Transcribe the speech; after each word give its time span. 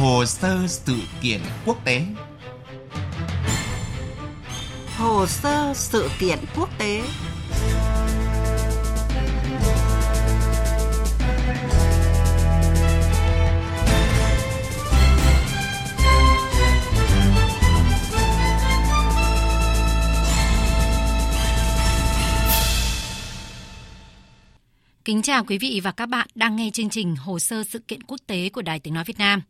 Hồ 0.00 0.24
sơ 0.26 0.66
sự 0.66 0.96
kiện 1.20 1.40
quốc 1.66 1.84
tế 1.84 2.02
Hồ 4.96 5.26
sơ 5.26 5.72
sự 5.74 6.08
kiện 6.18 6.38
quốc 6.56 6.68
tế 6.78 7.02
Kính 25.04 25.22
chào 25.22 25.44
quý 25.44 25.58
vị 25.58 25.80
và 25.84 25.92
các 25.92 26.06
bạn 26.06 26.28
đang 26.34 26.56
nghe 26.56 26.70
chương 26.72 26.90
trình 26.90 27.16
Hồ 27.16 27.38
sơ 27.38 27.64
sự 27.64 27.78
kiện 27.78 28.02
quốc 28.02 28.20
tế 28.26 28.48
của 28.48 28.62
Đài 28.62 28.80
Tiếng 28.80 28.94
Nói 28.94 29.04
Việt 29.04 29.18
Nam. 29.18 29.42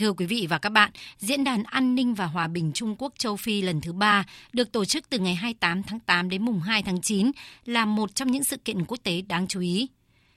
Thưa 0.00 0.12
quý 0.12 0.26
vị 0.26 0.46
và 0.50 0.58
các 0.58 0.70
bạn, 0.70 0.90
Diễn 1.18 1.44
đàn 1.44 1.62
An 1.62 1.94
ninh 1.94 2.14
và 2.14 2.26
Hòa 2.26 2.48
bình 2.48 2.72
Trung 2.74 2.96
Quốc 2.98 3.12
châu 3.18 3.36
Phi 3.36 3.62
lần 3.62 3.80
thứ 3.80 3.92
ba 3.92 4.24
được 4.52 4.72
tổ 4.72 4.84
chức 4.84 5.10
từ 5.10 5.18
ngày 5.18 5.34
28 5.34 5.82
tháng 5.82 6.00
8 6.00 6.30
đến 6.30 6.44
mùng 6.44 6.60
2 6.60 6.82
tháng 6.82 7.00
9 7.00 7.30
là 7.64 7.84
một 7.84 8.14
trong 8.14 8.30
những 8.30 8.44
sự 8.44 8.56
kiện 8.56 8.84
quốc 8.84 8.98
tế 9.02 9.20
đáng 9.20 9.46
chú 9.46 9.60
ý. 9.60 9.88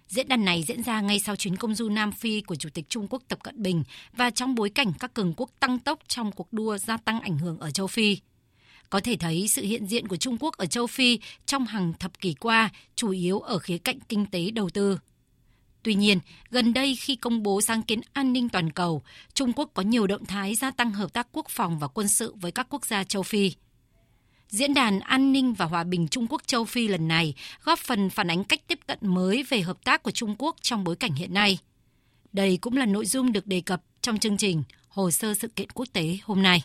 Diễn 0.08 0.28
đàn 0.28 0.46
này 0.46 0.64
diễn 0.64 0.84
ra 0.84 1.02
ngay 1.02 1.20
sau 1.20 1.36
chuyến 1.36 1.56
công 1.56 1.76
du 1.76 1.90
Nam 1.90 2.12
Phi 2.12 2.42
của 2.42 2.56
Chủ 2.56 2.70
tịch 2.74 2.90
Trung 2.90 3.08
Quốc 3.10 3.22
Tập 3.28 3.44
Cận 3.44 3.64
Bình 3.64 3.84
và 4.14 4.30
trong 4.30 4.56
bối 4.56 4.70
cảnh 4.70 4.94
các 5.00 5.14
cường 5.14 5.34
quốc 5.38 5.50
tăng 5.60 5.80
tốc 5.80 6.00
trong 6.08 6.32
cuộc 6.32 6.54
đua 6.54 6.78
gia 6.78 6.98
tăng 6.98 7.22
ảnh 7.22 7.38
hưởng 7.38 7.60
ở 7.60 7.72
châu 7.72 7.88
Phi. 7.88 8.18
Có 8.90 9.00
thể 9.00 9.16
thấy 9.16 9.48
sự 9.48 9.62
hiện 9.62 9.88
diện 9.88 10.08
của 10.08 10.18
Trung 10.18 10.38
Quốc 10.40 10.58
ở 10.58 10.66
châu 10.66 10.88
Phi 10.88 11.20
trong 11.46 11.66
hàng 11.66 11.94
thập 12.00 12.20
kỷ 12.20 12.34
qua 12.34 12.70
chủ 12.96 13.10
yếu 13.10 13.40
ở 13.40 13.60
khía 13.60 13.78
cạnh 13.78 14.00
kinh 14.10 14.26
tế 14.26 14.52
đầu 14.52 14.70
tư. 14.70 15.00
Tuy 15.84 15.94
nhiên, 15.94 16.20
gần 16.50 16.74
đây 16.74 16.96
khi 16.96 17.16
công 17.16 17.44
bố 17.44 17.62
sáng 17.62 17.82
kiến 17.82 18.02
an 18.14 18.34
ninh 18.34 18.50
toàn 18.50 18.72
cầu, 18.72 19.04
Trung 19.34 19.54
Quốc 19.56 19.72
có 19.74 19.82
nhiều 19.82 20.08
động 20.08 20.26
thái 20.26 20.56
gia 20.56 20.72
tăng 20.72 20.92
hợp 20.92 21.14
tác 21.14 21.28
quốc 21.32 21.46
phòng 21.50 21.80
và 21.80 21.88
quân 21.88 22.08
sự 22.08 22.34
với 22.36 22.52
các 22.52 22.68
quốc 22.70 22.86
gia 22.86 23.04
châu 23.04 23.24
Phi. 23.24 23.52
Diễn 24.50 24.74
đàn 24.74 25.00
An 25.00 25.32
ninh 25.32 25.54
và 25.54 25.66
Hòa 25.66 25.84
bình 25.84 26.08
Trung 26.08 26.28
Quốc 26.30 26.42
châu 26.48 26.66
Phi 26.66 26.88
lần 26.88 27.08
này 27.08 27.34
góp 27.64 27.80
phần 27.80 28.10
phản 28.10 28.30
ánh 28.30 28.44
cách 28.44 28.68
tiếp 28.68 28.80
cận 28.88 28.98
mới 29.02 29.44
về 29.44 29.62
hợp 29.62 29.84
tác 29.84 30.04
của 30.04 30.12
Trung 30.12 30.36
Quốc 30.38 30.56
trong 30.62 30.84
bối 30.84 30.96
cảnh 30.96 31.14
hiện 31.14 31.34
nay. 31.34 31.58
Đây 32.34 32.58
cũng 32.58 32.78
là 32.78 32.86
nội 32.86 33.06
dung 33.06 33.32
được 33.32 33.48
đề 33.48 33.62
cập 33.62 33.84
trong 34.02 34.20
chương 34.20 34.38
trình 34.38 34.64
Hồ 34.88 35.12
sơ 35.12 35.34
sự 35.34 35.48
kiện 35.48 35.70
quốc 35.70 35.88
tế 35.94 36.18
hôm 36.24 36.42
nay. 36.42 36.64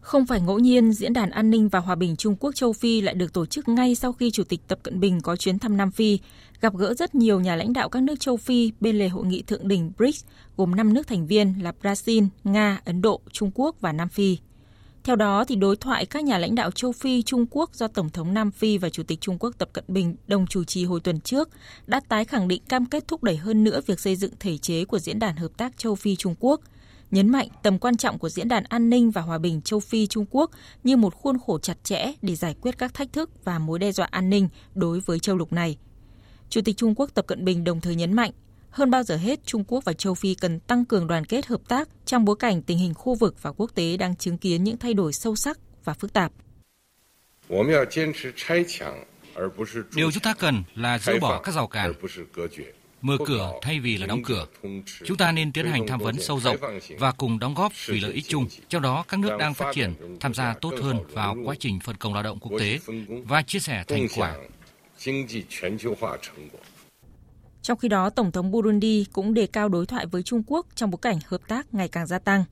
Không 0.00 0.26
phải 0.26 0.40
ngẫu 0.40 0.58
nhiên, 0.58 0.92
Diễn 0.92 1.12
đàn 1.12 1.30
An 1.30 1.50
ninh 1.50 1.68
và 1.68 1.78
Hòa 1.78 1.94
bình 1.94 2.16
Trung 2.16 2.36
Quốc 2.40 2.54
châu 2.54 2.72
Phi 2.72 3.00
lại 3.00 3.14
được 3.14 3.32
tổ 3.32 3.46
chức 3.46 3.68
ngay 3.68 3.94
sau 3.94 4.12
khi 4.12 4.30
Chủ 4.30 4.44
tịch 4.44 4.60
Tập 4.68 4.78
Cận 4.82 5.00
Bình 5.00 5.20
có 5.20 5.36
chuyến 5.36 5.58
thăm 5.58 5.76
Nam 5.76 5.90
Phi, 5.90 6.18
gặp 6.60 6.76
gỡ 6.76 6.94
rất 6.94 7.14
nhiều 7.14 7.40
nhà 7.40 7.56
lãnh 7.56 7.72
đạo 7.72 7.88
các 7.88 8.02
nước 8.02 8.20
châu 8.20 8.36
Phi 8.36 8.72
bên 8.80 8.98
lề 8.98 9.08
hội 9.08 9.26
nghị 9.26 9.42
thượng 9.42 9.68
đỉnh 9.68 9.92
BRICS 9.98 10.24
gồm 10.56 10.76
5 10.76 10.94
nước 10.94 11.06
thành 11.06 11.26
viên 11.26 11.54
là 11.62 11.72
Brazil, 11.82 12.28
Nga, 12.44 12.80
Ấn 12.84 13.02
Độ, 13.02 13.20
Trung 13.32 13.50
Quốc 13.54 13.76
và 13.80 13.92
Nam 13.92 14.08
Phi. 14.08 14.38
Theo 15.04 15.16
đó, 15.16 15.44
thì 15.44 15.56
đối 15.56 15.76
thoại 15.76 16.06
các 16.06 16.24
nhà 16.24 16.38
lãnh 16.38 16.54
đạo 16.54 16.70
châu 16.70 16.92
Phi, 16.92 17.22
Trung 17.22 17.46
Quốc 17.50 17.74
do 17.74 17.88
Tổng 17.88 18.10
thống 18.10 18.34
Nam 18.34 18.50
Phi 18.50 18.78
và 18.78 18.88
Chủ 18.90 19.02
tịch 19.02 19.20
Trung 19.20 19.38
Quốc 19.38 19.54
Tập 19.58 19.68
Cận 19.72 19.84
Bình 19.88 20.16
đồng 20.26 20.46
chủ 20.46 20.64
trì 20.64 20.84
hồi 20.84 21.00
tuần 21.00 21.20
trước 21.20 21.48
đã 21.86 22.00
tái 22.08 22.24
khẳng 22.24 22.48
định 22.48 22.62
cam 22.68 22.86
kết 22.86 23.08
thúc 23.08 23.22
đẩy 23.22 23.36
hơn 23.36 23.64
nữa 23.64 23.80
việc 23.86 24.00
xây 24.00 24.16
dựng 24.16 24.32
thể 24.40 24.58
chế 24.58 24.84
của 24.84 24.98
Diễn 24.98 25.18
đàn 25.18 25.36
Hợp 25.36 25.50
tác 25.56 25.78
châu 25.78 25.94
Phi 25.94 26.16
Trung 26.16 26.34
Quốc– 26.40 26.60
nhấn 27.10 27.28
mạnh 27.28 27.48
tầm 27.62 27.78
quan 27.78 27.96
trọng 27.96 28.18
của 28.18 28.28
Diễn 28.28 28.48
đàn 28.48 28.64
An 28.64 28.90
ninh 28.90 29.10
và 29.10 29.20
Hòa 29.20 29.38
bình 29.38 29.62
châu 29.62 29.80
Phi 29.80 30.06
Trung 30.06 30.26
Quốc 30.30 30.50
như 30.84 30.96
một 30.96 31.14
khuôn 31.14 31.38
khổ 31.46 31.58
chặt 31.58 31.84
chẽ 31.84 32.12
để 32.22 32.34
giải 32.34 32.54
quyết 32.60 32.78
các 32.78 32.94
thách 32.94 33.12
thức 33.12 33.44
và 33.44 33.58
mối 33.58 33.78
đe 33.78 33.92
dọa 33.92 34.08
an 34.10 34.30
ninh 34.30 34.48
đối 34.74 35.00
với 35.00 35.18
châu 35.18 35.36
lục 35.36 35.52
này. 35.52 35.78
Chủ 36.48 36.60
tịch 36.64 36.76
Trung 36.76 36.94
Quốc 36.94 37.10
Tập 37.14 37.26
Cận 37.26 37.44
Bình 37.44 37.64
đồng 37.64 37.80
thời 37.80 37.94
nhấn 37.94 38.12
mạnh, 38.12 38.30
hơn 38.70 38.90
bao 38.90 39.02
giờ 39.02 39.16
hết 39.16 39.46
Trung 39.46 39.64
Quốc 39.64 39.84
và 39.84 39.92
châu 39.92 40.14
Phi 40.14 40.34
cần 40.34 40.60
tăng 40.60 40.84
cường 40.84 41.06
đoàn 41.06 41.24
kết 41.24 41.46
hợp 41.46 41.60
tác 41.68 41.88
trong 42.06 42.24
bối 42.24 42.36
cảnh 42.38 42.62
tình 42.62 42.78
hình 42.78 42.94
khu 42.94 43.14
vực 43.14 43.42
và 43.42 43.52
quốc 43.52 43.70
tế 43.74 43.96
đang 43.96 44.16
chứng 44.16 44.38
kiến 44.38 44.64
những 44.64 44.76
thay 44.76 44.94
đổi 44.94 45.12
sâu 45.12 45.36
sắc 45.36 45.58
và 45.84 45.94
phức 45.94 46.12
tạp. 46.12 46.32
Điều 49.94 50.10
chúng 50.10 50.22
ta 50.22 50.34
cần 50.34 50.62
là 50.74 50.98
dỡ 50.98 51.18
bỏ 51.20 51.40
các 51.42 51.54
rào 51.54 51.66
cản, 51.66 51.92
mở 53.02 53.16
cửa 53.26 53.52
thay 53.62 53.80
vì 53.80 53.98
là 53.98 54.06
đóng 54.06 54.22
cửa. 54.22 54.46
Chúng 55.04 55.16
ta 55.16 55.32
nên 55.32 55.52
tiến 55.52 55.66
hành 55.66 55.86
tham 55.86 56.00
vấn 56.00 56.20
sâu 56.20 56.40
rộng 56.40 56.56
và 56.98 57.12
cùng 57.12 57.38
đóng 57.38 57.54
góp 57.54 57.72
vì 57.86 58.00
lợi 58.00 58.12
ích 58.12 58.24
chung, 58.28 58.46
trong 58.68 58.82
đó 58.82 59.04
các 59.08 59.20
nước 59.20 59.36
đang 59.38 59.54
phát 59.54 59.72
triển 59.74 59.94
tham 60.20 60.34
gia 60.34 60.54
tốt 60.60 60.74
hơn 60.82 60.96
vào 61.12 61.36
quá 61.44 61.54
trình 61.58 61.80
phân 61.80 61.96
công 61.96 62.14
lao 62.14 62.22
động 62.22 62.38
quốc 62.40 62.58
tế 62.58 62.78
và 63.24 63.42
chia 63.42 63.58
sẻ 63.58 63.84
thành 63.88 64.06
quả. 64.16 64.36
Trong 67.62 67.78
khi 67.78 67.88
đó, 67.88 68.10
Tổng 68.10 68.32
thống 68.32 68.50
Burundi 68.50 69.04
cũng 69.12 69.34
đề 69.34 69.46
cao 69.46 69.68
đối 69.68 69.86
thoại 69.86 70.06
với 70.06 70.22
Trung 70.22 70.42
Quốc 70.46 70.66
trong 70.74 70.90
bối 70.90 70.98
cảnh 71.02 71.18
hợp 71.26 71.40
tác 71.48 71.74
ngày 71.74 71.88
càng 71.88 72.06
gia 72.06 72.18
tăng. 72.18 72.44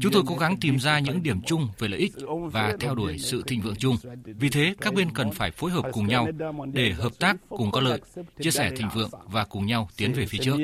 Chúng 0.00 0.12
tôi 0.12 0.22
cố 0.26 0.36
gắng 0.36 0.56
tìm 0.60 0.78
ra 0.78 0.98
những 0.98 1.22
điểm 1.22 1.40
chung 1.46 1.68
về 1.78 1.88
lợi 1.88 2.00
ích 2.00 2.12
và 2.52 2.76
theo 2.80 2.94
đuổi 2.94 3.18
sự 3.18 3.42
thịnh 3.46 3.60
vượng 3.60 3.76
chung. 3.76 3.96
Vì 4.24 4.48
thế, 4.48 4.74
các 4.80 4.94
bên 4.94 5.08
cần 5.14 5.30
phải 5.32 5.50
phối 5.50 5.70
hợp 5.70 5.84
cùng 5.92 6.06
nhau 6.06 6.28
để 6.72 6.92
hợp 6.92 7.12
tác 7.18 7.36
cùng 7.48 7.70
có 7.70 7.80
lợi, 7.80 8.00
chia 8.40 8.50
sẻ 8.50 8.70
thịnh 8.76 8.88
vượng 8.94 9.10
và 9.24 9.44
cùng 9.44 9.66
nhau 9.66 9.88
tiến 9.96 10.12
về 10.12 10.26
phía 10.26 10.38
trước. 10.38 10.56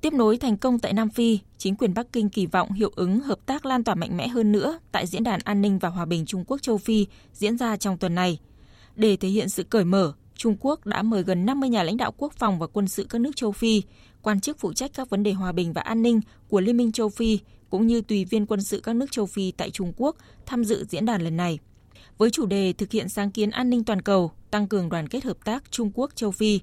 Tiếp 0.00 0.12
nối 0.12 0.36
thành 0.36 0.56
công 0.56 0.78
tại 0.78 0.92
Nam 0.92 1.10
Phi, 1.10 1.38
chính 1.58 1.76
quyền 1.76 1.94
Bắc 1.94 2.12
Kinh 2.12 2.28
kỳ 2.28 2.46
vọng 2.46 2.72
hiệu 2.72 2.92
ứng 2.96 3.20
hợp 3.20 3.38
tác 3.46 3.66
lan 3.66 3.84
tỏa 3.84 3.94
mạnh 3.94 4.16
mẽ 4.16 4.28
hơn 4.28 4.52
nữa 4.52 4.78
tại 4.92 5.06
Diễn 5.06 5.24
đàn 5.24 5.40
An 5.44 5.62
ninh 5.62 5.78
và 5.78 5.88
Hòa 5.88 6.04
bình 6.04 6.26
Trung 6.26 6.44
Quốc 6.44 6.62
châu 6.62 6.78
Phi 6.78 7.06
diễn 7.32 7.58
ra 7.58 7.76
trong 7.76 7.98
tuần 7.98 8.14
này. 8.14 8.38
Để 8.96 9.16
thể 9.16 9.28
hiện 9.28 9.48
sự 9.48 9.62
cởi 9.62 9.84
mở, 9.84 10.12
Trung 10.42 10.56
Quốc 10.60 10.86
đã 10.86 11.02
mời 11.02 11.22
gần 11.22 11.46
50 11.46 11.68
nhà 11.68 11.82
lãnh 11.82 11.96
đạo 11.96 12.12
quốc 12.16 12.32
phòng 12.32 12.58
và 12.58 12.66
quân 12.66 12.88
sự 12.88 13.06
các 13.10 13.20
nước 13.20 13.36
châu 13.36 13.52
Phi, 13.52 13.82
quan 14.22 14.40
chức 14.40 14.58
phụ 14.58 14.72
trách 14.72 14.90
các 14.94 15.10
vấn 15.10 15.22
đề 15.22 15.32
hòa 15.32 15.52
bình 15.52 15.72
và 15.72 15.82
an 15.82 16.02
ninh 16.02 16.20
của 16.48 16.60
Liên 16.60 16.76
minh 16.76 16.92
châu 16.92 17.08
Phi 17.08 17.38
cũng 17.70 17.86
như 17.86 18.00
tùy 18.00 18.24
viên 18.24 18.46
quân 18.46 18.62
sự 18.62 18.80
các 18.80 18.96
nước 18.96 19.12
châu 19.12 19.26
Phi 19.26 19.52
tại 19.52 19.70
Trung 19.70 19.92
Quốc 19.96 20.16
tham 20.46 20.64
dự 20.64 20.84
diễn 20.88 21.04
đàn 21.04 21.22
lần 21.22 21.36
này. 21.36 21.58
Với 22.18 22.30
chủ 22.30 22.46
đề 22.46 22.72
thực 22.72 22.92
hiện 22.92 23.08
sáng 23.08 23.30
kiến 23.30 23.50
an 23.50 23.70
ninh 23.70 23.84
toàn 23.84 24.02
cầu, 24.02 24.32
tăng 24.50 24.66
cường 24.66 24.88
đoàn 24.88 25.08
kết 25.08 25.24
hợp 25.24 25.44
tác 25.44 25.70
Trung 25.70 25.90
Quốc 25.94 26.10
châu 26.14 26.30
Phi, 26.30 26.60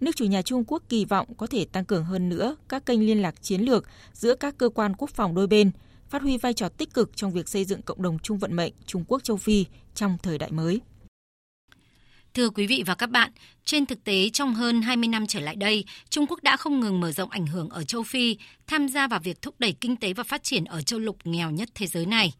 nước 0.00 0.16
chủ 0.16 0.24
nhà 0.24 0.42
Trung 0.42 0.64
Quốc 0.66 0.82
kỳ 0.88 1.04
vọng 1.04 1.34
có 1.36 1.46
thể 1.46 1.64
tăng 1.64 1.84
cường 1.84 2.04
hơn 2.04 2.28
nữa 2.28 2.56
các 2.68 2.86
kênh 2.86 3.06
liên 3.06 3.22
lạc 3.22 3.42
chiến 3.42 3.60
lược 3.60 3.84
giữa 4.12 4.34
các 4.34 4.58
cơ 4.58 4.68
quan 4.68 4.96
quốc 4.96 5.10
phòng 5.10 5.34
đôi 5.34 5.46
bên, 5.46 5.70
phát 6.08 6.22
huy 6.22 6.38
vai 6.38 6.52
trò 6.52 6.68
tích 6.68 6.94
cực 6.94 7.16
trong 7.16 7.32
việc 7.32 7.48
xây 7.48 7.64
dựng 7.64 7.82
cộng 7.82 8.02
đồng 8.02 8.18
chung 8.18 8.38
vận 8.38 8.56
mệnh 8.56 8.72
Trung 8.86 9.04
Quốc 9.08 9.24
châu 9.24 9.36
Phi 9.36 9.64
trong 9.94 10.16
thời 10.22 10.38
đại 10.38 10.52
mới. 10.52 10.80
Thưa 12.34 12.50
quý 12.50 12.66
vị 12.66 12.82
và 12.86 12.94
các 12.94 13.10
bạn, 13.10 13.30
trên 13.64 13.86
thực 13.86 14.04
tế 14.04 14.30
trong 14.30 14.54
hơn 14.54 14.82
20 14.82 15.08
năm 15.08 15.26
trở 15.26 15.40
lại 15.40 15.56
đây, 15.56 15.84
Trung 16.10 16.26
Quốc 16.28 16.42
đã 16.42 16.56
không 16.56 16.80
ngừng 16.80 17.00
mở 17.00 17.12
rộng 17.12 17.30
ảnh 17.30 17.46
hưởng 17.46 17.68
ở 17.68 17.84
châu 17.84 18.02
Phi, 18.02 18.36
tham 18.66 18.88
gia 18.88 19.08
vào 19.08 19.20
việc 19.20 19.42
thúc 19.42 19.54
đẩy 19.58 19.72
kinh 19.72 19.96
tế 19.96 20.12
và 20.12 20.22
phát 20.22 20.42
triển 20.42 20.64
ở 20.64 20.82
châu 20.82 21.00
lục 21.00 21.16
nghèo 21.24 21.50
nhất 21.50 21.68
thế 21.74 21.86
giới 21.86 22.06
này. 22.06 22.32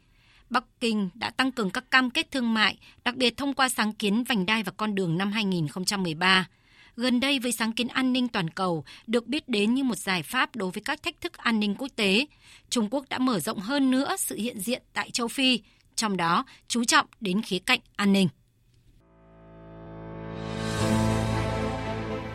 Bắc 0.50 0.64
Kinh 0.80 1.10
đã 1.14 1.30
tăng 1.30 1.52
cường 1.52 1.70
các 1.70 1.90
cam 1.90 2.10
kết 2.10 2.30
thương 2.30 2.54
mại, 2.54 2.78
đặc 3.04 3.16
biệt 3.16 3.36
thông 3.36 3.54
qua 3.54 3.68
sáng 3.68 3.92
kiến 3.92 4.24
vành 4.24 4.46
đai 4.46 4.62
và 4.62 4.72
con 4.76 4.94
đường 4.94 5.18
năm 5.18 5.32
2013. 5.32 6.48
Gần 6.96 7.20
đây 7.20 7.38
với 7.38 7.52
sáng 7.52 7.72
kiến 7.72 7.88
an 7.88 8.12
ninh 8.12 8.28
toàn 8.28 8.50
cầu 8.50 8.84
được 9.06 9.26
biết 9.26 9.48
đến 9.48 9.74
như 9.74 9.84
một 9.84 9.98
giải 9.98 10.22
pháp 10.22 10.56
đối 10.56 10.70
với 10.70 10.82
các 10.82 11.02
thách 11.02 11.20
thức 11.20 11.32
an 11.36 11.60
ninh 11.60 11.74
quốc 11.78 11.88
tế, 11.96 12.26
Trung 12.70 12.88
Quốc 12.90 13.04
đã 13.08 13.18
mở 13.18 13.40
rộng 13.40 13.58
hơn 13.58 13.90
nữa 13.90 14.16
sự 14.18 14.36
hiện 14.36 14.60
diện 14.60 14.82
tại 14.92 15.10
châu 15.10 15.28
Phi, 15.28 15.60
trong 15.96 16.16
đó 16.16 16.44
chú 16.68 16.84
trọng 16.84 17.06
đến 17.20 17.42
khía 17.42 17.58
cạnh 17.58 17.80
an 17.96 18.12
ninh. 18.12 18.28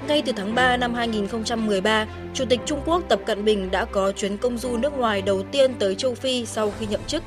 Ngay 0.07 0.21
từ 0.25 0.31
tháng 0.35 0.55
3 0.55 0.77
năm 0.77 0.93
2013, 0.93 2.05
Chủ 2.33 2.45
tịch 2.49 2.59
Trung 2.65 2.81
Quốc 2.85 3.03
Tập 3.09 3.19
Cận 3.25 3.45
Bình 3.45 3.71
đã 3.71 3.85
có 3.85 4.11
chuyến 4.11 4.37
công 4.37 4.57
du 4.57 4.77
nước 4.77 4.97
ngoài 4.97 5.21
đầu 5.21 5.43
tiên 5.51 5.73
tới 5.79 5.95
châu 5.95 6.15
Phi 6.15 6.45
sau 6.45 6.73
khi 6.79 6.85
nhậm 6.85 7.01
chức. 7.07 7.23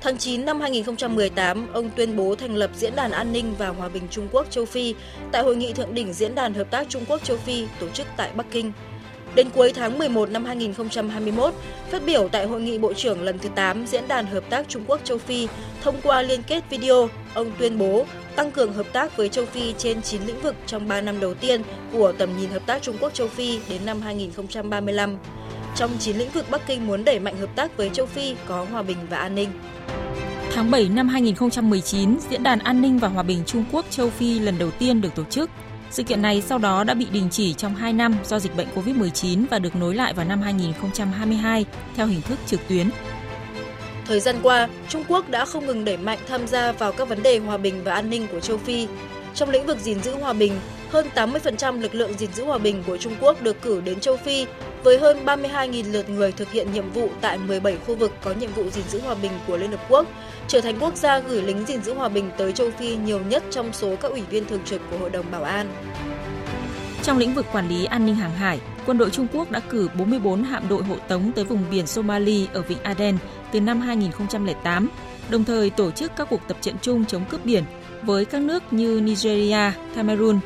Tháng 0.00 0.18
9 0.18 0.44
năm 0.44 0.60
2018, 0.60 1.72
ông 1.72 1.90
tuyên 1.96 2.16
bố 2.16 2.34
thành 2.34 2.54
lập 2.54 2.70
Diễn 2.74 2.96
đàn 2.96 3.10
An 3.10 3.32
ninh 3.32 3.54
và 3.58 3.68
Hòa 3.68 3.88
bình 3.88 4.02
Trung 4.10 4.28
Quốc 4.32 4.50
châu 4.50 4.64
Phi 4.64 4.94
tại 5.32 5.42
Hội 5.42 5.56
nghị 5.56 5.72
Thượng 5.72 5.94
đỉnh 5.94 6.12
Diễn 6.12 6.34
đàn 6.34 6.54
Hợp 6.54 6.70
tác 6.70 6.88
Trung 6.88 7.04
Quốc 7.08 7.24
châu 7.24 7.36
Phi 7.36 7.66
tổ 7.80 7.88
chức 7.88 8.06
tại 8.16 8.30
Bắc 8.36 8.46
Kinh. 8.50 8.72
Đến 9.34 9.50
cuối 9.54 9.72
tháng 9.74 9.98
11 9.98 10.30
năm 10.30 10.44
2021, 10.44 11.54
phát 11.90 12.02
biểu 12.06 12.28
tại 12.28 12.46
Hội 12.46 12.60
nghị 12.60 12.78
Bộ 12.78 12.92
trưởng 12.92 13.22
lần 13.22 13.38
thứ 13.38 13.48
8 13.54 13.86
Diễn 13.86 14.08
đàn 14.08 14.26
Hợp 14.26 14.44
tác 14.50 14.68
Trung 14.68 14.84
Quốc 14.86 15.00
châu 15.04 15.18
Phi 15.18 15.48
thông 15.82 16.00
qua 16.02 16.22
liên 16.22 16.42
kết 16.42 16.64
video, 16.70 17.08
ông 17.34 17.50
tuyên 17.58 17.78
bố 17.78 18.06
tăng 18.36 18.50
cường 18.50 18.72
hợp 18.72 18.86
tác 18.92 19.16
với 19.16 19.28
châu 19.28 19.44
Phi 19.44 19.74
trên 19.78 20.02
9 20.02 20.22
lĩnh 20.26 20.40
vực 20.40 20.54
trong 20.66 20.88
3 20.88 21.00
năm 21.00 21.20
đầu 21.20 21.34
tiên 21.34 21.62
của 21.92 22.12
tầm 22.12 22.28
nhìn 22.40 22.50
hợp 22.50 22.62
tác 22.66 22.82
Trung 22.82 22.96
Quốc 23.00 23.14
châu 23.14 23.28
Phi 23.28 23.58
đến 23.68 23.86
năm 23.86 24.00
2035. 24.00 25.16
Trong 25.76 25.90
9 25.98 26.16
lĩnh 26.16 26.30
vực 26.30 26.46
Bắc 26.50 26.66
Kinh 26.66 26.86
muốn 26.86 27.04
đẩy 27.04 27.18
mạnh 27.18 27.36
hợp 27.36 27.56
tác 27.56 27.76
với 27.76 27.90
châu 27.90 28.06
Phi 28.06 28.34
có 28.46 28.66
hòa 28.72 28.82
bình 28.82 28.98
và 29.10 29.16
an 29.16 29.34
ninh. 29.34 29.48
Tháng 30.54 30.70
7 30.70 30.88
năm 30.88 31.08
2019, 31.08 32.16
Diễn 32.30 32.42
đàn 32.42 32.58
An 32.58 32.82
ninh 32.82 32.98
và 32.98 33.08
Hòa 33.08 33.22
bình 33.22 33.42
Trung 33.46 33.64
Quốc 33.72 33.86
châu 33.90 34.10
Phi 34.10 34.38
lần 34.38 34.58
đầu 34.58 34.70
tiên 34.70 35.00
được 35.00 35.14
tổ 35.14 35.24
chức. 35.24 35.50
Sự 35.92 36.02
kiện 36.02 36.22
này 36.22 36.42
sau 36.46 36.58
đó 36.58 36.84
đã 36.84 36.94
bị 36.94 37.06
đình 37.12 37.28
chỉ 37.30 37.54
trong 37.54 37.74
2 37.74 37.92
năm 37.92 38.14
do 38.24 38.38
dịch 38.38 38.56
bệnh 38.56 38.66
COVID-19 38.74 39.44
và 39.50 39.58
được 39.58 39.76
nối 39.76 39.94
lại 39.94 40.14
vào 40.14 40.26
năm 40.26 40.42
2022 40.42 41.64
theo 41.96 42.06
hình 42.06 42.20
thức 42.20 42.38
trực 42.46 42.60
tuyến. 42.68 42.90
Thời 44.06 44.20
gian 44.20 44.36
qua, 44.42 44.68
Trung 44.88 45.04
Quốc 45.08 45.28
đã 45.28 45.44
không 45.44 45.66
ngừng 45.66 45.84
đẩy 45.84 45.96
mạnh 45.96 46.18
tham 46.28 46.46
gia 46.46 46.72
vào 46.72 46.92
các 46.92 47.08
vấn 47.08 47.22
đề 47.22 47.38
hòa 47.38 47.56
bình 47.56 47.84
và 47.84 47.94
an 47.94 48.10
ninh 48.10 48.26
của 48.32 48.40
châu 48.40 48.58
Phi. 48.58 48.86
Trong 49.34 49.50
lĩnh 49.50 49.66
vực 49.66 49.78
gìn 49.78 50.02
giữ 50.02 50.14
hòa 50.14 50.32
bình, 50.32 50.52
hơn 50.90 51.06
80% 51.14 51.80
lực 51.80 51.94
lượng 51.94 52.12
gìn 52.18 52.32
giữ 52.32 52.44
hòa 52.44 52.58
bình 52.58 52.82
của 52.86 52.96
Trung 52.96 53.14
Quốc 53.20 53.42
được 53.42 53.62
cử 53.62 53.80
đến 53.80 54.00
châu 54.00 54.16
Phi 54.16 54.46
với 54.84 54.98
hơn 54.98 55.24
32.000 55.24 55.92
lượt 55.92 56.10
người 56.10 56.32
thực 56.32 56.52
hiện 56.52 56.72
nhiệm 56.72 56.90
vụ 56.90 57.08
tại 57.20 57.38
17 57.38 57.76
khu 57.86 57.94
vực 57.96 58.12
có 58.24 58.32
nhiệm 58.40 58.52
vụ 58.52 58.70
gìn 58.70 58.84
giữ 58.88 59.00
hòa 59.00 59.14
bình 59.22 59.32
của 59.46 59.56
Liên 59.56 59.70
Hợp 59.70 59.80
Quốc, 59.88 60.06
trở 60.48 60.60
thành 60.60 60.78
quốc 60.80 60.96
gia 60.96 61.18
gửi 61.18 61.42
lính 61.42 61.66
gìn 61.66 61.82
giữ 61.82 61.94
hòa 61.94 62.08
bình 62.08 62.30
tới 62.38 62.52
châu 62.52 62.70
Phi 62.78 62.96
nhiều 62.96 63.20
nhất 63.28 63.42
trong 63.50 63.72
số 63.72 63.96
các 63.96 64.10
ủy 64.10 64.22
viên 64.30 64.44
thường 64.44 64.62
trực 64.64 64.80
của 64.90 64.98
Hội 64.98 65.10
đồng 65.10 65.30
Bảo 65.30 65.42
an. 65.42 65.66
Trong 67.02 67.18
lĩnh 67.18 67.34
vực 67.34 67.46
quản 67.52 67.68
lý 67.68 67.84
an 67.84 68.06
ninh 68.06 68.14
hàng 68.14 68.34
hải, 68.34 68.60
quân 68.86 68.98
đội 68.98 69.10
Trung 69.10 69.26
Quốc 69.32 69.50
đã 69.50 69.60
cử 69.60 69.88
44 69.98 70.44
hạm 70.44 70.68
đội 70.68 70.82
hộ 70.82 70.96
tống 71.08 71.32
tới 71.32 71.44
vùng 71.44 71.64
biển 71.70 71.86
Somali 71.86 72.48
ở 72.52 72.62
Vịnh 72.62 72.82
Aden 72.82 73.18
từ 73.52 73.60
năm 73.60 73.80
2008, 73.80 74.88
đồng 75.30 75.44
thời 75.44 75.70
tổ 75.70 75.90
chức 75.90 76.12
các 76.16 76.26
cuộc 76.30 76.40
tập 76.48 76.56
trận 76.60 76.74
chung 76.82 77.04
chống 77.04 77.24
cướp 77.30 77.44
biển 77.44 77.64
với 78.02 78.24
các 78.24 78.42
nước 78.42 78.72
như 78.72 79.00
Nigeria, 79.00 79.72
Cameroon. 79.94 80.40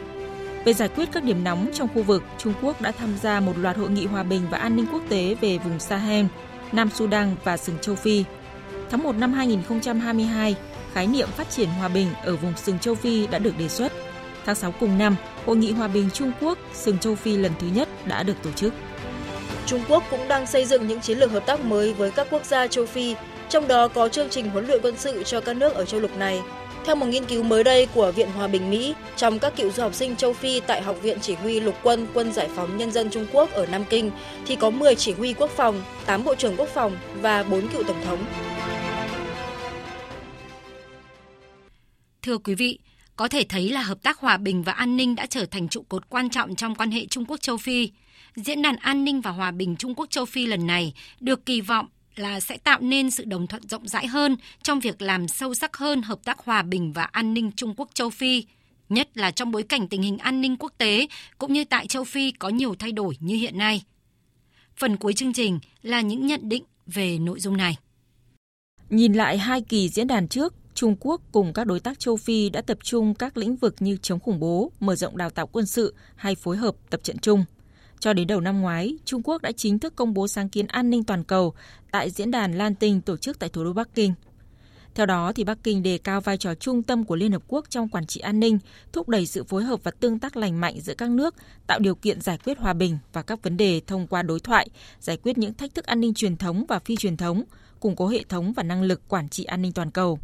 Về 0.67 0.73
giải 0.73 0.89
quyết 0.89 1.09
các 1.13 1.25
điểm 1.25 1.45
nóng 1.45 1.71
trong 1.75 1.89
khu 1.95 2.03
vực, 2.03 2.23
Trung 2.39 2.53
Quốc 2.63 2.81
đã 2.81 2.93
tham 2.93 3.15
gia 3.23 3.41
một 3.41 3.59
loạt 3.59 3.77
hội 3.77 3.91
nghị 3.91 4.07
hòa 4.07 4.23
bình 4.23 4.43
và 4.51 4.59
an 4.59 4.77
ninh 4.77 4.87
quốc 4.93 5.03
tế 5.09 5.37
về 5.41 5.59
vùng 5.59 5.79
Sahel, 5.79 6.27
Nam 6.73 6.91
Sudan 6.95 7.35
và 7.45 7.57
sừng 7.57 7.79
châu 7.81 7.95
Phi. 7.95 8.25
Tháng 8.91 9.03
1 9.03 9.13
năm 9.13 9.33
2022, 9.33 10.57
khái 10.93 11.07
niệm 11.07 11.29
phát 11.29 11.51
triển 11.51 11.69
hòa 11.69 11.89
bình 11.89 12.09
ở 12.25 12.37
vùng 12.37 12.57
sừng 12.57 12.79
châu 12.79 12.95
Phi 12.95 13.27
đã 13.27 13.39
được 13.39 13.59
đề 13.59 13.69
xuất. 13.69 13.93
Tháng 14.45 14.55
6 14.55 14.73
cùng 14.81 14.99
năm, 14.99 15.17
Hội 15.47 15.57
nghị 15.57 15.73
Hòa 15.73 15.89
bình 15.89 16.11
Trung 16.11 16.33
Quốc 16.41 16.59
sừng 16.75 16.99
châu 16.99 17.15
Phi 17.15 17.37
lần 17.37 17.53
thứ 17.59 17.67
nhất 17.67 17.89
đã 18.07 18.23
được 18.23 18.37
tổ 18.43 18.53
chức. 18.53 18.75
Trung 19.67 19.81
Quốc 19.89 20.03
cũng 20.11 20.29
đang 20.29 20.47
xây 20.47 20.65
dựng 20.65 20.87
những 20.87 21.01
chiến 21.01 21.19
lược 21.19 21.31
hợp 21.31 21.47
tác 21.47 21.65
mới 21.65 21.95
với 21.95 22.11
các 22.11 22.27
quốc 22.31 22.45
gia 22.45 22.67
châu 22.67 22.87
Phi, 22.87 23.15
trong 23.49 23.69
đó 23.69 23.89
có 23.89 24.09
chương 24.09 24.31
trình 24.31 24.51
huấn 24.51 24.67
luyện 24.67 24.81
quân 24.83 24.95
sự 24.99 25.23
cho 25.23 25.41
các 25.41 25.57
nước 25.57 25.75
ở 25.75 25.85
châu 25.85 26.01
lục 26.01 26.17
này. 26.17 26.43
Theo 26.87 26.97
một 26.97 27.07
nghiên 27.07 27.25
cứu 27.25 27.43
mới 27.43 27.65
đây 27.65 27.87
của 27.95 28.13
Viện 28.13 28.31
Hòa 28.31 28.49
bình 28.49 28.71
Mỹ, 28.71 28.95
trong 29.17 29.39
các 29.39 29.57
cựu 29.57 29.71
du 29.71 29.83
học 29.83 29.95
sinh 29.95 30.17
châu 30.17 30.33
Phi 30.33 30.61
tại 30.61 30.83
Học 30.83 30.97
viện 31.03 31.19
Chỉ 31.23 31.35
huy 31.35 31.61
Lục 31.61 31.75
quân 31.83 32.07
Quân 32.15 32.33
Giải 32.33 32.49
phóng 32.57 32.77
Nhân 32.77 32.93
dân 32.93 33.11
Trung 33.11 33.27
Quốc 33.33 33.51
ở 33.51 33.67
Nam 33.67 33.85
Kinh 33.91 34.11
thì 34.47 34.57
có 34.57 34.71
10 34.71 34.95
chỉ 34.95 35.13
huy 35.13 35.33
quốc 35.33 35.51
phòng, 35.51 35.83
8 36.07 36.25
bộ 36.25 36.35
trưởng 36.35 36.57
quốc 36.57 36.69
phòng 36.75 36.97
và 37.21 37.43
4 37.43 37.69
cựu 37.69 37.83
tổng 37.83 38.03
thống. 38.05 38.25
Thưa 42.23 42.39
quý 42.39 42.55
vị, 42.55 42.79
có 43.17 43.29
thể 43.29 43.45
thấy 43.49 43.71
là 43.71 43.83
hợp 43.83 44.03
tác 44.03 44.19
hòa 44.19 44.37
bình 44.37 44.63
và 44.63 44.73
an 44.73 44.97
ninh 44.97 45.15
đã 45.15 45.27
trở 45.27 45.47
thành 45.47 45.69
trụ 45.69 45.85
cột 45.89 46.09
quan 46.09 46.31
trọng 46.31 46.57
trong 46.57 46.75
quan 46.75 46.91
hệ 46.91 47.07
Trung 47.07 47.25
Quốc 47.25 47.41
châu 47.41 47.57
Phi. 47.57 47.91
Diễn 48.35 48.63
đàn 48.63 48.77
an 48.77 49.05
ninh 49.05 49.21
và 49.21 49.31
hòa 49.31 49.51
bình 49.51 49.77
Trung 49.77 49.95
Quốc 49.95 50.11
châu 50.11 50.25
Phi 50.25 50.47
lần 50.47 50.67
này 50.67 50.93
được 51.21 51.47
kỳ 51.47 51.61
vọng 51.61 51.87
là 52.19 52.41
sẽ 52.41 52.59
tạo 52.59 52.81
nên 52.81 53.11
sự 53.11 53.25
đồng 53.25 53.47
thuận 53.47 53.69
rộng 53.69 53.89
rãi 53.89 54.07
hơn 54.07 54.37
trong 54.63 54.81
việc 54.81 55.03
làm 55.03 55.29
sâu 55.29 55.55
sắc 55.55 55.77
hơn 55.77 56.03
hợp 56.03 56.19
tác 56.25 56.39
hòa 56.39 56.63
bình 56.63 56.93
và 56.93 57.03
an 57.03 57.35
ninh 57.35 57.51
Trung 57.57 57.75
Quốc 57.77 57.89
châu 57.95 58.11
Phi, 58.11 58.45
nhất 58.89 59.09
là 59.15 59.31
trong 59.31 59.51
bối 59.51 59.63
cảnh 59.63 59.89
tình 59.89 60.03
hình 60.03 60.19
an 60.19 60.41
ninh 60.41 60.57
quốc 60.57 60.73
tế 60.79 61.07
cũng 61.39 61.53
như 61.53 61.65
tại 61.65 61.87
châu 61.87 62.05
Phi 62.05 62.31
có 62.33 62.49
nhiều 62.49 62.75
thay 62.79 62.93
đổi 62.93 63.17
như 63.21 63.35
hiện 63.37 63.59
nay. 63.59 63.83
Phần 64.77 64.97
cuối 64.97 65.13
chương 65.13 65.33
trình 65.33 65.59
là 65.83 66.01
những 66.01 66.27
nhận 66.27 66.49
định 66.49 66.65
về 66.87 67.19
nội 67.19 67.41
dung 67.41 67.57
này. 67.57 67.77
Nhìn 68.91 69.13
lại 69.13 69.39
hai 69.39 69.61
kỳ 69.61 69.89
diễn 69.89 70.07
đàn 70.07 70.29
trước, 70.29 70.55
Trung 70.75 70.97
Quốc 71.01 71.21
cùng 71.33 71.53
các 71.53 71.67
đối 71.67 71.81
tác 71.81 71.99
châu 71.99 72.17
Phi 72.17 72.51
đã 72.51 72.63
tập 72.63 72.79
trung 72.83 73.15
các 73.15 73.37
lĩnh 73.37 73.57
vực 73.57 73.75
như 73.79 73.97
chống 74.03 74.21
khủng 74.21 74.41
bố, 74.41 74.73
mở 74.81 74.95
rộng 74.97 75.17
đào 75.17 75.31
tạo 75.31 75.47
quân 75.47 75.67
sự 75.67 75.95
hay 76.17 76.35
phối 76.35 76.57
hợp 76.57 76.75
tập 76.91 77.01
trận 77.03 77.19
chung. 77.19 77.45
Cho 78.01 78.13
đến 78.13 78.27
đầu 78.27 78.41
năm 78.41 78.61
ngoái, 78.61 78.95
Trung 79.05 79.23
Quốc 79.25 79.43
đã 79.43 79.53
chính 79.53 79.79
thức 79.79 79.97
công 79.97 80.15
bố 80.15 80.29
sáng 80.29 80.49
kiến 80.49 80.67
an 80.67 80.91
ninh 80.91 81.05
toàn 81.05 81.25
cầu 81.25 81.55
tại 81.91 82.11
diễn 82.11 82.31
đàn 82.31 82.59
Lan 82.59 82.75
Tinh 82.75 83.01
tổ 83.01 83.17
chức 83.17 83.39
tại 83.39 83.49
thủ 83.49 83.65
đô 83.65 83.73
Bắc 83.73 83.89
Kinh. 83.95 84.15
Theo 84.95 85.07
đó, 85.07 85.33
thì 85.33 85.45
Bắc 85.45 85.59
Kinh 85.63 85.83
đề 85.83 85.99
cao 85.99 86.21
vai 86.21 86.39
trò 86.39 86.55
trung 86.55 86.83
tâm 86.83 87.05
của 87.05 87.17
Liên 87.17 87.33
Hợp 87.33 87.43
Quốc 87.49 87.65
trong 87.71 87.89
quản 87.89 88.07
trị 88.07 88.21
an 88.21 88.41
ninh, 88.41 88.59
thúc 88.93 89.09
đẩy 89.09 89.27
sự 89.27 89.45
phối 89.45 89.65
hợp 89.65 89.81
và 89.85 89.91
tương 89.91 90.19
tác 90.19 90.37
lành 90.37 90.61
mạnh 90.61 90.81
giữa 90.81 90.95
các 90.95 91.11
nước, 91.11 91.35
tạo 91.67 91.79
điều 91.79 91.95
kiện 91.95 92.21
giải 92.21 92.39
quyết 92.45 92.59
hòa 92.59 92.73
bình 92.73 92.99
và 93.13 93.23
các 93.23 93.43
vấn 93.43 93.57
đề 93.57 93.81
thông 93.87 94.07
qua 94.07 94.23
đối 94.23 94.41
thoại, 94.41 94.69
giải 95.01 95.17
quyết 95.17 95.39
những 95.39 95.55
thách 95.55 95.75
thức 95.75 95.87
an 95.87 96.01
ninh 96.01 96.15
truyền 96.15 96.37
thống 96.37 96.65
và 96.69 96.79
phi 96.79 96.97
truyền 96.97 97.17
thống, 97.17 97.45
củng 97.81 97.97
cố 97.97 98.09
hệ 98.09 98.25
thống 98.29 98.53
và 98.53 98.63
năng 98.63 98.83
lực 98.83 99.09
quản 99.09 99.29
trị 99.29 99.45
an 99.45 99.63
ninh 99.63 99.73
toàn 99.73 99.91
cầu. 99.91 100.19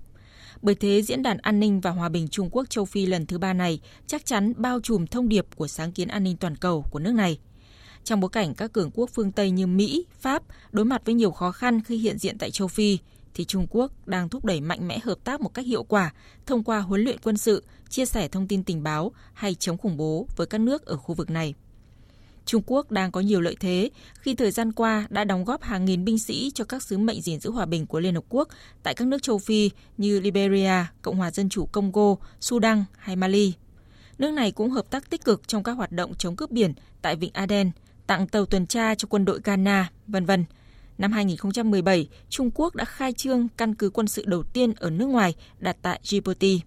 Bởi 0.62 0.74
thế, 0.74 1.02
Diễn 1.02 1.22
đàn 1.22 1.38
An 1.38 1.60
ninh 1.60 1.80
và 1.80 1.90
Hòa 1.90 2.08
bình 2.08 2.28
Trung 2.28 2.48
Quốc 2.52 2.70
châu 2.70 2.84
Phi 2.84 3.06
lần 3.06 3.26
thứ 3.26 3.38
ba 3.38 3.52
này 3.52 3.80
chắc 4.06 4.26
chắn 4.26 4.52
bao 4.56 4.80
trùm 4.80 5.06
thông 5.06 5.28
điệp 5.28 5.46
của 5.56 5.68
sáng 5.68 5.92
kiến 5.92 6.08
an 6.08 6.24
ninh 6.24 6.36
toàn 6.36 6.56
cầu 6.56 6.84
của 6.90 6.98
nước 6.98 7.14
này. 7.14 7.38
Trong 8.04 8.20
bối 8.20 8.30
cảnh 8.30 8.54
các 8.54 8.72
cường 8.72 8.90
quốc 8.94 9.10
phương 9.10 9.32
Tây 9.32 9.50
như 9.50 9.66
Mỹ, 9.66 10.06
Pháp 10.20 10.42
đối 10.72 10.84
mặt 10.84 11.02
với 11.04 11.14
nhiều 11.14 11.30
khó 11.30 11.52
khăn 11.52 11.80
khi 11.82 11.96
hiện 11.96 12.18
diện 12.18 12.38
tại 12.38 12.50
châu 12.50 12.68
Phi, 12.68 12.98
thì 13.34 13.44
Trung 13.44 13.66
Quốc 13.70 13.92
đang 14.08 14.28
thúc 14.28 14.44
đẩy 14.44 14.60
mạnh 14.60 14.88
mẽ 14.88 14.98
hợp 14.98 15.18
tác 15.24 15.40
một 15.40 15.54
cách 15.54 15.66
hiệu 15.66 15.82
quả 15.82 16.12
thông 16.46 16.64
qua 16.64 16.78
huấn 16.78 17.00
luyện 17.00 17.18
quân 17.22 17.36
sự, 17.36 17.64
chia 17.88 18.06
sẻ 18.06 18.28
thông 18.28 18.48
tin 18.48 18.64
tình 18.64 18.82
báo 18.82 19.12
hay 19.32 19.54
chống 19.54 19.78
khủng 19.78 19.96
bố 19.96 20.26
với 20.36 20.46
các 20.46 20.60
nước 20.60 20.86
ở 20.86 20.96
khu 20.96 21.14
vực 21.14 21.30
này. 21.30 21.54
Trung 22.46 22.62
Quốc 22.66 22.90
đang 22.90 23.12
có 23.12 23.20
nhiều 23.20 23.40
lợi 23.40 23.56
thế 23.60 23.90
khi 24.20 24.34
thời 24.34 24.50
gian 24.50 24.72
qua 24.72 25.06
đã 25.10 25.24
đóng 25.24 25.44
góp 25.44 25.62
hàng 25.62 25.84
nghìn 25.84 26.04
binh 26.04 26.18
sĩ 26.18 26.50
cho 26.54 26.64
các 26.64 26.82
sứ 26.82 26.98
mệnh 26.98 27.20
gìn 27.20 27.40
giữ 27.40 27.50
hòa 27.50 27.66
bình 27.66 27.86
của 27.86 28.00
Liên 28.00 28.14
Hợp 28.14 28.24
Quốc 28.28 28.48
tại 28.82 28.94
các 28.94 29.06
nước 29.06 29.22
châu 29.22 29.38
Phi 29.38 29.70
như 29.98 30.20
Liberia, 30.20 30.84
Cộng 31.02 31.16
hòa 31.16 31.30
Dân 31.30 31.48
chủ 31.48 31.66
Congo, 31.66 32.16
Sudan 32.40 32.84
hay 32.96 33.16
Mali. 33.16 33.52
Nước 34.18 34.30
này 34.30 34.52
cũng 34.52 34.70
hợp 34.70 34.90
tác 34.90 35.10
tích 35.10 35.24
cực 35.24 35.48
trong 35.48 35.62
các 35.62 35.72
hoạt 35.72 35.92
động 35.92 36.14
chống 36.18 36.36
cướp 36.36 36.50
biển 36.50 36.74
tại 37.02 37.16
Vịnh 37.16 37.32
Aden, 37.32 37.70
tặng 38.12 38.26
tàu 38.26 38.46
tuần 38.46 38.66
tra 38.66 38.94
cho 38.94 39.06
quân 39.10 39.24
đội 39.24 39.40
Ghana, 39.44 39.90
vân 40.06 40.26
vân. 40.26 40.44
Năm 40.98 41.12
2017, 41.12 42.08
Trung 42.28 42.50
Quốc 42.54 42.74
đã 42.76 42.84
khai 42.84 43.12
trương 43.12 43.48
căn 43.56 43.74
cứ 43.74 43.90
quân 43.90 44.06
sự 44.06 44.24
đầu 44.26 44.42
tiên 44.42 44.72
ở 44.76 44.90
nước 44.90 45.06
ngoài 45.06 45.34
đặt 45.58 45.76
tại 45.82 46.00
Djibouti. 46.04 46.58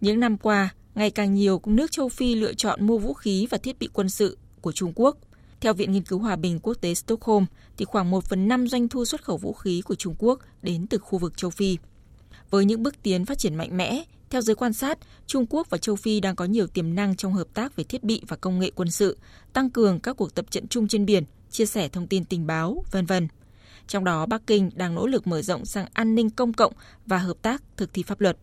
Những 0.00 0.20
năm 0.20 0.38
qua, 0.38 0.74
ngày 0.94 1.10
càng 1.10 1.34
nhiều 1.34 1.60
nước 1.66 1.92
châu 1.92 2.08
Phi 2.08 2.34
lựa 2.34 2.54
chọn 2.54 2.86
mua 2.86 2.98
vũ 2.98 3.14
khí 3.14 3.46
và 3.50 3.58
thiết 3.58 3.78
bị 3.78 3.88
quân 3.92 4.08
sự 4.08 4.38
của 4.60 4.72
Trung 4.72 4.92
Quốc. 4.94 5.16
Theo 5.60 5.74
Viện 5.74 5.92
Nghiên 5.92 6.04
cứu 6.04 6.18
Hòa 6.18 6.36
bình 6.36 6.58
Quốc 6.62 6.74
tế 6.80 6.94
Stockholm, 6.94 7.44
thì 7.76 7.84
khoảng 7.84 8.10
1 8.10 8.24
phần 8.24 8.48
5 8.48 8.68
doanh 8.68 8.88
thu 8.88 9.04
xuất 9.04 9.24
khẩu 9.24 9.36
vũ 9.36 9.52
khí 9.52 9.82
của 9.84 9.94
Trung 9.94 10.14
Quốc 10.18 10.38
đến 10.62 10.86
từ 10.86 10.98
khu 10.98 11.18
vực 11.18 11.36
châu 11.36 11.50
Phi. 11.50 11.78
Với 12.50 12.64
những 12.64 12.82
bước 12.82 13.02
tiến 13.02 13.24
phát 13.24 13.38
triển 13.38 13.54
mạnh 13.54 13.76
mẽ, 13.76 14.04
theo 14.32 14.40
giới 14.40 14.56
quan 14.56 14.72
sát, 14.72 14.98
Trung 15.26 15.46
Quốc 15.50 15.70
và 15.70 15.78
châu 15.78 15.96
Phi 15.96 16.20
đang 16.20 16.36
có 16.36 16.44
nhiều 16.44 16.66
tiềm 16.66 16.94
năng 16.94 17.16
trong 17.16 17.32
hợp 17.32 17.46
tác 17.54 17.76
về 17.76 17.84
thiết 17.84 18.04
bị 18.04 18.22
và 18.28 18.36
công 18.36 18.58
nghệ 18.58 18.70
quân 18.74 18.90
sự, 18.90 19.18
tăng 19.52 19.70
cường 19.70 20.00
các 20.00 20.16
cuộc 20.16 20.34
tập 20.34 20.46
trận 20.50 20.68
chung 20.68 20.88
trên 20.88 21.06
biển, 21.06 21.24
chia 21.50 21.66
sẻ 21.66 21.88
thông 21.88 22.06
tin 22.06 22.24
tình 22.24 22.46
báo, 22.46 22.84
vân 22.90 23.06
vân. 23.06 23.28
Trong 23.86 24.04
đó, 24.04 24.26
Bắc 24.26 24.42
Kinh 24.46 24.70
đang 24.74 24.94
nỗ 24.94 25.06
lực 25.06 25.26
mở 25.26 25.42
rộng 25.42 25.64
sang 25.64 25.86
an 25.92 26.14
ninh 26.14 26.30
công 26.30 26.52
cộng 26.52 26.72
và 27.06 27.18
hợp 27.18 27.36
tác 27.42 27.62
thực 27.76 27.92
thi 27.92 28.02
pháp 28.02 28.20
luật 28.20 28.36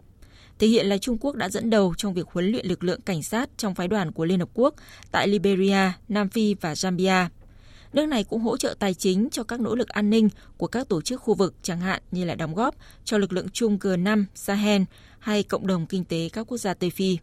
thể 0.59 0.67
hiện 0.67 0.85
là 0.85 0.97
Trung 0.97 1.17
Quốc 1.17 1.35
đã 1.35 1.49
dẫn 1.49 1.69
đầu 1.69 1.93
trong 1.97 2.13
việc 2.13 2.27
huấn 2.27 2.45
luyện 2.45 2.65
lực 2.65 2.83
lượng 2.83 3.01
cảnh 3.01 3.23
sát 3.23 3.49
trong 3.57 3.75
phái 3.75 3.87
đoàn 3.87 4.11
của 4.11 4.25
Liên 4.25 4.39
Hợp 4.39 4.49
Quốc 4.53 4.75
tại 5.11 5.27
Liberia, 5.27 5.91
Nam 6.09 6.29
Phi 6.29 6.53
và 6.61 6.73
Zambia. 6.73 7.27
Nước 7.93 8.05
này 8.05 8.23
cũng 8.23 8.41
hỗ 8.41 8.57
trợ 8.57 8.75
tài 8.79 8.93
chính 8.93 9.29
cho 9.31 9.43
các 9.43 9.59
nỗ 9.59 9.75
lực 9.75 9.89
an 9.89 10.09
ninh 10.09 10.29
của 10.57 10.67
các 10.67 10.89
tổ 10.89 11.01
chức 11.01 11.21
khu 11.21 11.33
vực, 11.33 11.53
chẳng 11.61 11.79
hạn 11.79 12.01
như 12.11 12.25
là 12.25 12.35
đóng 12.35 12.55
góp 12.55 12.75
cho 13.05 13.17
lực 13.17 13.33
lượng 13.33 13.49
chung 13.53 13.77
G5 13.77 14.25
Sahel 14.35 14.81
hay 15.19 15.43
cộng 15.43 15.67
đồng 15.67 15.85
kinh 15.85 16.05
tế 16.05 16.29
các 16.33 16.47
quốc 16.47 16.57
gia 16.57 16.73
Tây 16.73 16.89
Phi. 16.89 17.17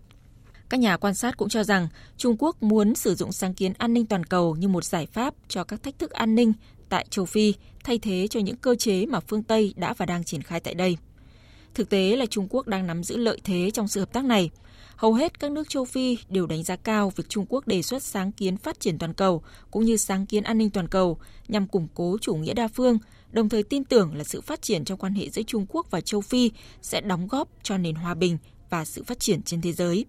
Các 0.68 0.80
nhà 0.80 0.96
quan 0.96 1.14
sát 1.14 1.36
cũng 1.36 1.48
cho 1.48 1.64
rằng 1.64 1.88
Trung 2.16 2.36
Quốc 2.38 2.62
muốn 2.62 2.94
sử 2.94 3.14
dụng 3.14 3.32
sáng 3.32 3.54
kiến 3.54 3.72
an 3.78 3.94
ninh 3.94 4.06
toàn 4.06 4.24
cầu 4.24 4.56
như 4.56 4.68
một 4.68 4.84
giải 4.84 5.06
pháp 5.06 5.34
cho 5.48 5.64
các 5.64 5.82
thách 5.82 5.98
thức 5.98 6.10
an 6.10 6.34
ninh 6.34 6.52
tại 6.88 7.06
châu 7.10 7.24
Phi, 7.24 7.54
thay 7.84 7.98
thế 7.98 8.28
cho 8.30 8.40
những 8.40 8.56
cơ 8.56 8.74
chế 8.74 9.06
mà 9.06 9.20
phương 9.20 9.42
Tây 9.42 9.74
đã 9.76 9.94
và 9.94 10.06
đang 10.06 10.24
triển 10.24 10.42
khai 10.42 10.60
tại 10.60 10.74
đây. 10.74 10.96
Thực 11.74 11.88
tế 11.88 12.16
là 12.16 12.26
Trung 12.26 12.46
Quốc 12.50 12.66
đang 12.68 12.86
nắm 12.86 13.04
giữ 13.04 13.16
lợi 13.16 13.40
thế 13.44 13.70
trong 13.70 13.88
sự 13.88 14.00
hợp 14.00 14.12
tác 14.12 14.24
này. 14.24 14.50
Hầu 14.96 15.14
hết 15.14 15.40
các 15.40 15.52
nước 15.52 15.68
châu 15.68 15.84
Phi 15.84 16.18
đều 16.28 16.46
đánh 16.46 16.62
giá 16.62 16.76
cao 16.76 17.12
việc 17.16 17.28
Trung 17.28 17.46
Quốc 17.48 17.66
đề 17.66 17.82
xuất 17.82 18.02
sáng 18.02 18.32
kiến 18.32 18.56
phát 18.56 18.80
triển 18.80 18.98
toàn 18.98 19.14
cầu 19.14 19.42
cũng 19.70 19.84
như 19.84 19.96
sáng 19.96 20.26
kiến 20.26 20.42
an 20.42 20.58
ninh 20.58 20.70
toàn 20.70 20.88
cầu 20.88 21.18
nhằm 21.48 21.66
củng 21.66 21.88
cố 21.94 22.16
chủ 22.20 22.34
nghĩa 22.34 22.54
đa 22.54 22.68
phương, 22.68 22.98
đồng 23.32 23.48
thời 23.48 23.62
tin 23.62 23.84
tưởng 23.84 24.14
là 24.16 24.24
sự 24.24 24.40
phát 24.40 24.62
triển 24.62 24.84
trong 24.84 24.98
quan 24.98 25.14
hệ 25.14 25.30
giữa 25.30 25.42
Trung 25.42 25.66
Quốc 25.68 25.90
và 25.90 26.00
châu 26.00 26.20
Phi 26.20 26.50
sẽ 26.82 27.00
đóng 27.00 27.28
góp 27.28 27.48
cho 27.62 27.78
nền 27.78 27.94
hòa 27.94 28.14
bình 28.14 28.38
và 28.70 28.84
sự 28.84 29.02
phát 29.02 29.20
triển 29.20 29.42
trên 29.42 29.62
thế 29.62 29.72
giới. 29.72 30.04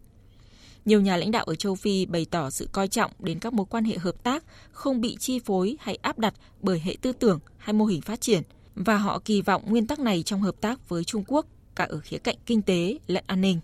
Nhiều 0.85 1.01
nhà 1.01 1.17
lãnh 1.17 1.31
đạo 1.31 1.43
ở 1.43 1.55
châu 1.55 1.75
Phi 1.75 2.05
bày 2.05 2.25
tỏ 2.31 2.49
sự 2.49 2.69
coi 2.71 2.87
trọng 2.87 3.11
đến 3.19 3.39
các 3.39 3.53
mối 3.53 3.65
quan 3.69 3.83
hệ 3.83 3.97
hợp 3.97 4.23
tác 4.23 4.43
không 4.71 5.01
bị 5.01 5.17
chi 5.19 5.39
phối 5.39 5.77
hay 5.79 5.95
áp 5.95 6.19
đặt 6.19 6.33
bởi 6.61 6.79
hệ 6.79 6.95
tư 7.01 7.11
tưởng 7.11 7.39
hay 7.57 7.73
mô 7.73 7.85
hình 7.85 8.01
phát 8.01 8.21
triển 8.21 8.43
và 8.75 8.97
họ 8.97 9.19
kỳ 9.25 9.41
vọng 9.41 9.63
nguyên 9.65 9.87
tắc 9.87 9.99
này 9.99 10.23
trong 10.23 10.41
hợp 10.41 10.55
tác 10.61 10.89
với 10.89 11.03
Trung 11.03 11.23
Quốc 11.27 11.45
cả 11.75 11.83
ở 11.83 11.99
khía 11.99 12.17
cạnh 12.17 12.35
kinh 12.45 12.61
tế 12.61 12.97
lẫn 13.07 13.23
an 13.27 13.41
ninh. 13.41 13.59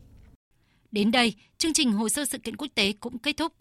Đến 0.93 1.11
đây, 1.11 1.33
chương 1.57 1.73
trình 1.73 1.91
hồ 1.91 2.09
sơ 2.09 2.25
sự 2.25 2.37
kiện 2.37 2.57
quốc 2.57 2.67
tế 2.75 2.93
cũng 2.99 3.19
kết 3.19 3.37
thúc. 3.37 3.53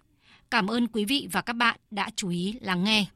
Cảm 0.50 0.66
ơn 0.66 0.86
quý 0.86 1.04
vị 1.04 1.28
và 1.32 1.40
các 1.40 1.52
bạn 1.52 1.80
đã 1.90 2.10
chú 2.16 2.28
ý 2.28 2.54
lắng 2.60 2.84
nghe. 2.84 3.06